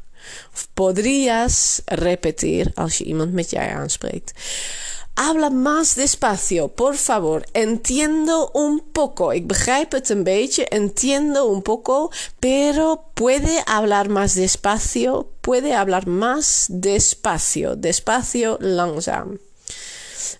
Of 0.52 0.68
podrías 0.74 1.82
repetir 1.84 2.70
als 2.74 2.98
je 2.98 3.04
iemand 3.04 3.32
met 3.32 3.50
jij 3.50 3.68
aanspreekt. 3.68 4.32
Habla 5.18 5.48
más 5.48 5.94
despacio, 5.94 6.68
por 6.68 6.96
favor. 6.96 7.46
Entiendo 7.54 8.50
un 8.52 8.82
poco. 8.92 9.32
Ik 9.32 9.46
begrijp 9.46 9.92
het 9.92 10.10
een 10.10 10.22
beetje. 10.24 10.68
Entiendo 10.68 11.46
un 11.46 11.62
poco. 11.62 12.10
Pero 12.38 13.10
puede 13.14 13.62
hablar 13.64 14.10
más 14.10 14.34
despacio. 14.34 15.26
Puede 15.40 15.74
hablar 15.74 16.06
más 16.06 16.66
despacio. 16.68 17.76
Despacio, 17.76 18.58
langzaam. 18.60 19.38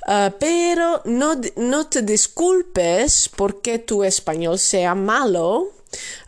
Uh, 0.09 0.30
pero 0.38 1.00
no, 1.04 1.40
no 1.56 1.87
te 1.87 2.02
disculpes 2.02 3.30
porque 3.35 3.78
tu 3.78 4.04
español 4.04 4.59
sea 4.59 4.95
malo. 4.95 5.73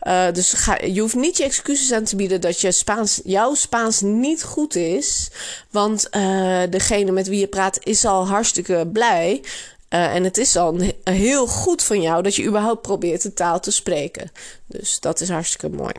Uh, 0.07 0.31
dus 0.31 0.53
ga, 0.53 0.77
je 0.85 1.01
hoeft 1.01 1.15
niet 1.15 1.37
je 1.37 1.43
excuses 1.43 1.91
aan 1.91 2.03
te 2.03 2.15
bieden 2.15 2.41
dat 2.41 2.61
je 2.61 2.71
Spaans, 2.71 3.21
jouw 3.23 3.53
Spaans 3.53 4.01
niet 4.01 4.43
goed 4.43 4.75
is. 4.75 5.31
Want 5.69 6.07
uh, 6.11 6.61
degene 6.69 7.11
met 7.11 7.27
wie 7.27 7.39
je 7.39 7.47
praat 7.47 7.79
is 7.83 8.05
al 8.05 8.27
hartstikke 8.27 8.89
blij. 8.93 9.41
Uh, 9.89 10.15
en 10.15 10.23
het 10.23 10.37
is 10.37 10.55
al 10.55 10.79
heel 11.03 11.47
goed 11.47 11.83
van 11.83 12.01
jou 12.01 12.23
dat 12.23 12.35
je 12.35 12.45
überhaupt 12.45 12.81
probeert 12.81 13.21
de 13.21 13.33
taal 13.33 13.59
te 13.59 13.71
spreken. 13.71 14.31
Dus 14.65 14.99
dat 14.99 15.21
is 15.21 15.29
hartstikke 15.29 15.75
mooi. 15.75 15.93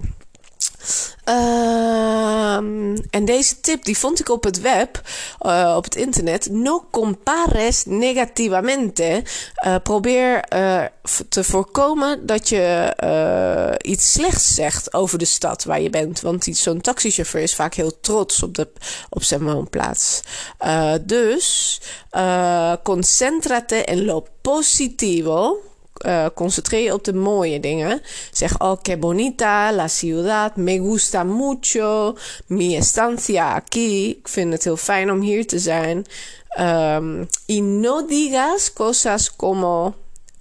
Um, 1.24 2.96
en 3.10 3.24
deze 3.24 3.60
tip 3.60 3.84
die 3.84 3.98
vond 3.98 4.20
ik 4.20 4.28
op 4.28 4.44
het 4.44 4.60
web, 4.60 5.00
uh, 5.46 5.74
op 5.76 5.84
het 5.84 5.94
internet. 5.94 6.48
No 6.50 6.86
compares 6.90 7.84
negativamente. 7.84 9.22
Uh, 9.66 9.74
probeer 9.82 10.44
uh, 10.54 10.84
te 11.28 11.44
voorkomen 11.44 12.26
dat 12.26 12.48
je 12.48 13.78
iets 13.82 14.12
slechts 14.12 14.54
zegt 14.54 14.94
over 14.94 15.18
de 15.18 15.24
stad 15.24 15.64
waar 15.64 15.80
je 15.80 15.90
bent. 15.90 16.20
Want 16.20 16.44
zo'n 16.50 16.80
taxichauffeur 16.80 17.42
is 17.42 17.54
vaak 17.54 17.74
heel 17.74 18.00
trots 18.00 18.42
op, 18.42 18.54
de, 18.54 18.68
op 19.08 19.22
zijn 19.22 19.42
woonplaats. 19.42 20.20
dus 21.00 21.80
concentrate 22.82 23.84
en 23.84 24.04
lo 24.04 24.26
positivo. 24.40 25.58
Uh, 26.06 26.26
concentreer 26.34 26.82
je 26.82 26.92
op 26.92 27.04
de 27.04 27.14
mooie 27.14 27.60
dingen. 27.60 28.02
Zeg, 28.32 28.60
oh, 28.60 28.82
que 28.82 28.98
bonita, 28.98 29.72
la 29.72 29.88
ciudad, 29.88 30.56
me 30.56 30.78
gusta 30.78 31.24
mucho, 31.24 32.16
mi 32.46 32.76
estancia 32.76 33.54
aquí. 33.54 34.08
Ik 34.08 34.28
vind 34.28 34.52
het 34.52 34.64
heel 34.64 34.76
fijn 34.76 35.10
om 35.10 35.20
hier 35.20 35.46
te 35.46 35.58
zijn. 35.58 36.06
Um, 36.60 37.28
y 37.46 37.60
no 37.60 38.06
digas 38.06 38.72
cosas 38.72 39.36
como... 39.36 39.94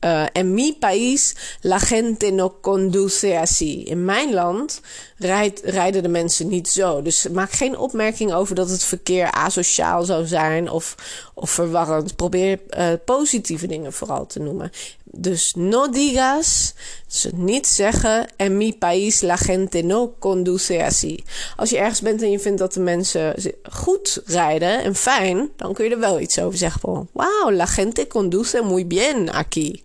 Uh, 0.06 0.26
en 0.32 0.54
mi 0.54 0.74
país 0.74 1.36
la 1.62 1.80
gente 1.80 2.32
no 2.32 2.60
conduce 2.62 3.38
así. 3.38 3.84
In 3.84 4.06
mijn 4.06 4.34
land 4.34 4.82
rijd, 5.20 5.62
rijden 5.64 6.04
de 6.04 6.10
mensen 6.10 6.48
niet 6.48 6.68
zo. 6.70 7.02
Dus 7.02 7.28
maak 7.28 7.52
geen 7.52 7.78
opmerking 7.78 8.34
over 8.34 8.56
dat 8.56 8.70
het 8.70 8.84
verkeer 8.84 9.32
asociaal 9.32 10.04
zou 10.04 10.26
zijn 10.26 10.70
of, 10.70 10.96
of 11.34 11.50
verwarrend. 11.50 12.16
Probeer 12.16 12.60
uh, 12.78 12.88
positieve 13.06 13.68
dingen 13.68 13.94
vooral 13.94 14.26
te 14.26 14.40
noemen. 14.40 14.72
Dus 15.12 15.54
no 15.58 15.90
digas, 15.90 16.74
dus 17.08 17.28
niet 17.34 17.68
zeggen. 17.68 18.28
En 18.36 18.58
mi 18.58 18.78
país 18.78 19.22
la 19.22 19.36
gente 19.36 19.82
no 19.82 20.16
conduce 20.20 20.84
así. 20.84 21.24
Als 21.56 21.70
je 21.70 21.78
ergens 21.78 22.02
bent 22.02 22.22
en 22.22 22.32
je 22.32 22.40
vindt 22.40 22.60
dat 22.60 22.74
de 22.74 22.80
mensen 22.80 23.36
goed 23.72 24.22
rijden 24.26 24.84
en 24.84 24.96
fijn, 24.96 25.50
dan 25.56 25.74
kun 25.74 25.86
je 25.86 25.92
er 25.92 26.00
wel 26.00 26.20
iets 26.20 26.40
over 26.40 26.58
zeggen. 26.58 27.10
Wow, 27.12 27.52
la 27.52 27.66
gente 27.66 28.08
conduce 28.08 28.62
muy 28.62 28.88
bien 28.88 29.30
aquí. 29.30 29.82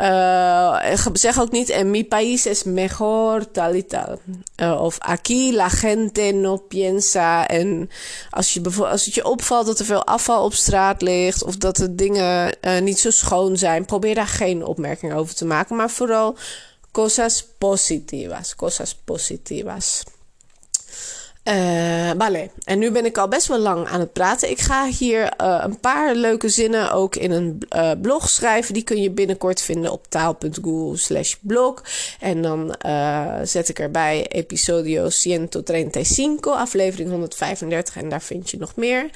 Uh, 0.00 0.96
zeg 1.12 1.40
ook 1.40 1.50
niet, 1.50 1.68
en 1.68 1.90
mi 1.90 2.04
país 2.04 2.46
es 2.46 2.62
mejor, 2.62 3.50
tal 3.50 3.74
y 3.74 3.82
tal. 3.82 4.20
Uh, 4.56 4.82
of 4.82 4.98
aquí 4.98 5.52
la 5.52 5.68
gente 5.68 6.32
no 6.32 6.56
piensa. 6.56 7.46
En 7.48 7.90
als, 8.30 8.52
je 8.52 8.62
als 8.76 9.04
het 9.04 9.14
je 9.14 9.24
opvalt 9.24 9.66
dat 9.66 9.78
er 9.78 9.84
veel 9.84 10.06
afval 10.06 10.44
op 10.44 10.54
straat 10.54 11.02
ligt, 11.02 11.44
of 11.44 11.56
dat 11.56 11.76
de 11.76 11.94
dingen 11.94 12.56
uh, 12.60 12.78
niet 12.78 12.98
zo 12.98 13.10
schoon 13.10 13.56
zijn, 13.56 13.84
probeer 13.84 14.14
daar 14.14 14.26
geen 14.26 14.64
opmerking 14.64 15.14
over 15.14 15.34
te 15.34 15.44
maken. 15.44 15.76
Maar 15.76 15.90
vooral 15.90 16.36
cosas 16.90 17.46
positivas. 17.58 18.56
Cosas 18.56 18.94
positivas. 19.04 20.02
Uh, 21.44 22.10
vale. 22.18 22.50
En 22.64 22.78
nu 22.78 22.90
ben 22.90 23.04
ik 23.04 23.18
al 23.18 23.28
best 23.28 23.46
wel 23.46 23.58
lang 23.58 23.88
aan 23.88 24.00
het 24.00 24.12
praten. 24.12 24.50
Ik 24.50 24.60
ga 24.60 24.86
hier 24.86 25.22
uh, 25.40 25.60
een 25.62 25.80
paar 25.80 26.14
leuke 26.14 26.48
zinnen 26.48 26.92
ook 26.92 27.16
in 27.16 27.30
een 27.30 27.62
uh, 27.76 27.90
blog 28.02 28.28
schrijven. 28.28 28.74
Die 28.74 28.82
kun 28.82 29.02
je 29.02 29.10
binnenkort 29.10 29.62
vinden 29.62 29.92
op 29.92 30.06
taal.google 30.08 30.96
slash 30.96 31.34
blog. 31.40 31.82
En 32.20 32.42
dan 32.42 32.74
zet 33.42 33.68
ik 33.68 33.78
erbij 33.78 34.26
episodio 34.28 35.08
135, 35.22 36.46
aflevering 36.46 37.10
135. 37.10 37.96
En 37.96 38.08
daar 38.08 38.22
vind 38.22 38.50
je 38.50 38.58
nog 38.58 38.76
meer. 38.76 39.10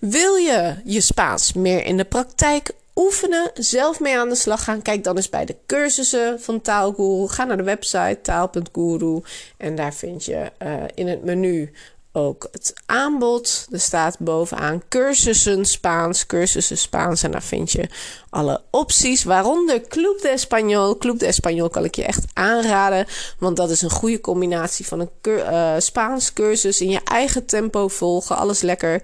Wil 0.00 0.34
je 0.34 0.74
je 0.84 1.00
Spaans 1.00 1.52
meer 1.52 1.84
in 1.84 1.96
de 1.96 2.04
praktijk 2.04 2.70
oefenen, 3.00 3.50
zelf 3.54 4.00
mee 4.00 4.18
aan 4.18 4.28
de 4.28 4.34
slag 4.34 4.64
gaan. 4.64 4.82
Kijk 4.82 5.04
dan 5.04 5.16
eens 5.16 5.28
bij 5.28 5.44
de 5.44 5.56
cursussen 5.66 6.40
van 6.40 6.60
Taalguru. 6.60 7.28
Ga 7.28 7.44
naar 7.44 7.56
de 7.56 7.62
website 7.62 8.18
taal.guru 8.22 9.20
en 9.56 9.74
daar 9.74 9.94
vind 9.94 10.24
je 10.24 10.52
uh, 10.62 10.82
in 10.94 11.08
het 11.08 11.24
menu 11.24 11.72
ook 12.12 12.48
het 12.52 12.72
aanbod. 12.86 13.66
Er 13.70 13.80
staat 13.80 14.18
bovenaan 14.18 14.82
cursussen 14.88 15.64
Spaans, 15.64 16.26
cursussen 16.26 16.78
Spaans. 16.78 17.22
En 17.22 17.30
daar 17.30 17.42
vind 17.42 17.72
je 17.72 17.88
alle 18.30 18.60
opties, 18.70 19.24
waaronder 19.24 19.80
Club 19.88 20.20
de 20.20 20.38
Español. 20.38 20.98
Club 20.98 21.18
de 21.18 21.34
Español 21.34 21.70
kan 21.70 21.84
ik 21.84 21.94
je 21.94 22.04
echt 22.04 22.24
aanraden, 22.32 23.06
want 23.38 23.56
dat 23.56 23.70
is 23.70 23.82
een 23.82 23.90
goede 23.90 24.20
combinatie 24.20 24.86
van 24.86 25.00
een 25.00 25.10
uh, 25.22 25.74
Spaans 25.78 26.32
cursus 26.32 26.80
in 26.80 26.90
je 26.90 27.00
eigen 27.04 27.46
tempo 27.46 27.88
volgen. 27.88 28.36
Alles 28.36 28.60
lekker 28.60 29.02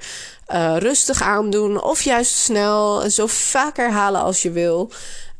uh, 0.48 0.76
rustig 0.78 1.22
aandoen 1.22 1.82
of 1.82 2.02
juist 2.02 2.34
snel, 2.34 3.10
zo 3.10 3.26
vaak 3.26 3.76
herhalen 3.76 4.20
als 4.20 4.42
je 4.42 4.50
wil. 4.50 4.90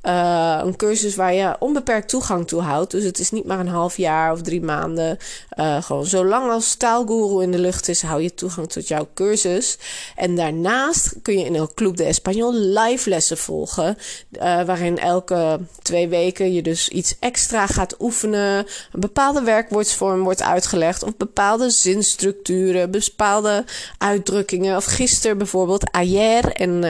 Uh, 0.03 0.61
een 0.63 0.77
cursus 0.77 1.15
waar 1.15 1.35
je 1.35 1.57
onbeperkt 1.59 2.09
toegang 2.09 2.47
toe 2.47 2.61
houdt. 2.61 2.91
Dus 2.91 3.05
het 3.05 3.19
is 3.19 3.31
niet 3.31 3.45
maar 3.45 3.59
een 3.59 3.69
half 3.69 3.97
jaar 3.97 4.33
of 4.33 4.43
drie 4.43 4.63
maanden. 4.63 5.19
Uh, 5.59 5.83
gewoon 5.83 6.07
zolang 6.07 6.51
als 6.51 6.75
taalguru 6.75 7.43
in 7.43 7.51
de 7.51 7.59
lucht 7.59 7.89
is, 7.89 8.03
hou 8.03 8.23
je 8.23 8.35
toegang 8.35 8.69
tot 8.69 8.89
jouw 8.89 9.09
cursus. 9.15 9.79
En 10.17 10.37
daarnaast 10.37 11.15
kun 11.23 11.39
je 11.39 11.45
in 11.45 11.55
El 11.55 11.71
Club 11.75 11.97
de 11.97 12.05
Español 12.15 12.53
live 12.53 13.09
lessen 13.09 13.39
volgen. 13.39 13.97
Uh, 14.33 14.63
waarin 14.63 14.99
elke 14.99 15.61
twee 15.83 16.09
weken 16.09 16.53
je 16.53 16.63
dus 16.63 16.89
iets 16.89 17.17
extra 17.21 17.67
gaat 17.67 17.95
oefenen. 18.01 18.67
Een 18.93 19.01
bepaalde 19.01 19.43
werkwoordsvorm 19.43 20.23
wordt 20.23 20.43
uitgelegd. 20.43 21.03
Of 21.03 21.17
bepaalde 21.17 21.71
zinstructuren, 21.71 22.91
bepaalde 22.91 23.65
uitdrukkingen. 23.99 24.77
Of 24.77 24.85
gisteren 24.85 25.39
bijvoorbeeld, 25.39 25.91
ayer 25.93 26.53
en 26.53 26.81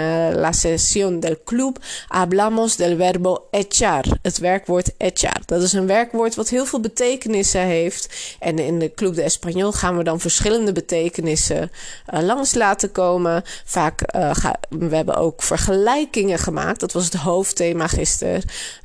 la 0.41 0.53
sesión 0.53 1.21
del 1.21 1.37
club 1.45 1.79
hablamos 2.09 2.77
del 2.77 2.97
verbo 3.07 3.47
echar. 3.51 4.05
Het 4.23 4.39
werkwoord 4.39 4.97
echar. 4.97 5.41
Dat 5.47 5.63
is 5.63 5.73
een 5.73 5.87
werkwoord 5.87 6.35
wat 6.35 6.49
heel 6.49 6.67
veel 6.67 6.81
betekenissen 6.81 7.61
heeft. 7.61 8.37
En 8.39 8.59
in 8.59 8.79
de 8.79 8.95
Club 8.95 9.15
de 9.15 9.23
Español 9.23 9.69
gaan 9.69 9.97
we 9.97 10.05
dan 10.05 10.21
verschillende 10.21 10.73
betekenissen 10.73 11.71
uh, 12.15 12.21
langs 12.23 12.55
laten 12.55 12.93
komen. 12.93 13.43
Vaak, 13.65 14.17
uh, 14.17 14.35
ga, 14.35 14.57
we 14.69 14.97
hebben 14.97 15.17
ook 15.17 15.43
vergelijkingen 15.43 16.39
gemaakt. 16.39 16.81
Dat 16.81 16.93
was 16.93 17.05
het 17.05 17.15
hoofdthema 17.15 17.87
gisteren. 17.87 18.43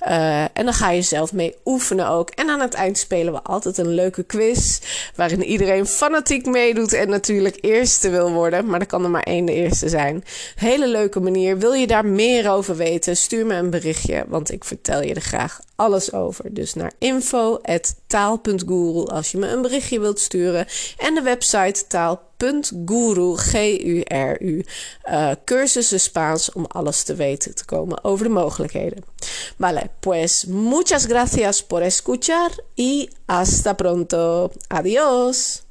Uh, 0.07 0.41
en 0.41 0.63
dan 0.63 0.73
ga 0.73 0.91
je 0.91 1.01
zelf 1.01 1.33
mee 1.33 1.55
oefenen 1.65 2.07
ook. 2.07 2.29
En 2.29 2.49
aan 2.49 2.59
het 2.59 2.73
eind 2.73 2.97
spelen 2.97 3.33
we 3.33 3.41
altijd 3.41 3.77
een 3.77 3.93
leuke 3.93 4.23
quiz. 4.23 4.79
Waarin 5.15 5.43
iedereen 5.43 5.85
fanatiek 5.85 6.45
meedoet 6.45 6.93
en 6.93 7.09
natuurlijk 7.09 7.57
eerste 7.61 8.09
wil 8.09 8.31
worden. 8.31 8.65
Maar 8.65 8.79
er 8.79 8.85
kan 8.85 9.03
er 9.03 9.09
maar 9.09 9.23
één 9.23 9.45
de 9.45 9.53
eerste 9.53 9.89
zijn. 9.89 10.23
Hele 10.55 10.87
leuke 10.87 11.19
manier. 11.19 11.57
Wil 11.57 11.73
je 11.73 11.87
daar 11.87 12.05
meer 12.05 12.51
over 12.51 12.75
weten? 12.75 13.17
Stuur 13.17 13.45
me 13.45 13.55
een 13.55 13.69
want 14.27 14.51
ik 14.51 14.63
vertel 14.63 15.01
je 15.01 15.13
er 15.13 15.21
graag 15.21 15.59
alles 15.75 16.13
over. 16.13 16.53
Dus 16.53 16.73
naar 16.73 16.93
info.taal.guru 16.97 19.05
als 19.05 19.31
je 19.31 19.37
me 19.37 19.47
een 19.47 19.61
berichtje 19.61 19.99
wilt 19.99 20.19
sturen. 20.19 20.67
En 20.97 21.15
de 21.15 21.21
website 21.21 21.87
taal.guru, 21.87 23.37
G-U-R-U, 23.37 24.65
uh, 25.09 25.31
cursussen 25.45 25.99
Spaans 25.99 26.51
om 26.51 26.65
alles 26.65 27.03
te 27.03 27.15
weten 27.15 27.55
te 27.55 27.65
komen 27.65 28.03
over 28.03 28.25
de 28.25 28.31
mogelijkheden. 28.31 29.03
Vale, 29.57 29.89
pues 29.99 30.45
muchas 30.45 31.05
gracias 31.05 31.63
por 31.63 31.81
escuchar 31.81 32.51
y 32.75 33.09
hasta 33.25 33.73
pronto. 33.73 34.51
Adiós. 34.67 35.61